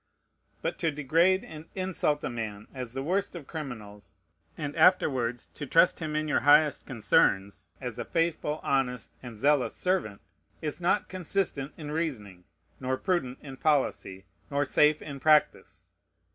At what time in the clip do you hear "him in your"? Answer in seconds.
5.99-6.39